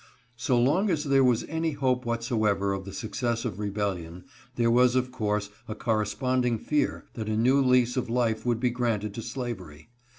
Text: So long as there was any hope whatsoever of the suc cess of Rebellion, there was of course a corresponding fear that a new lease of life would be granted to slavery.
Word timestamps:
So 0.35 0.59
long 0.59 0.89
as 0.89 1.03
there 1.03 1.23
was 1.23 1.43
any 1.43 1.73
hope 1.73 2.05
whatsoever 2.07 2.73
of 2.73 2.85
the 2.85 2.91
suc 2.91 3.13
cess 3.13 3.45
of 3.45 3.59
Rebellion, 3.59 4.23
there 4.55 4.71
was 4.71 4.95
of 4.95 5.11
course 5.11 5.51
a 5.67 5.75
corresponding 5.75 6.57
fear 6.57 7.05
that 7.13 7.29
a 7.29 7.37
new 7.37 7.61
lease 7.61 7.95
of 7.97 8.09
life 8.09 8.43
would 8.43 8.59
be 8.59 8.71
granted 8.71 9.13
to 9.13 9.21
slavery. 9.21 9.89